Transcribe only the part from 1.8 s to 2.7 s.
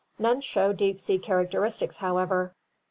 however.